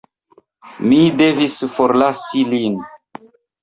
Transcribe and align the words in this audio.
Mi 0.93 1.03
devis 1.21 1.59
forlasi 1.79 2.47
lin. 2.53 2.85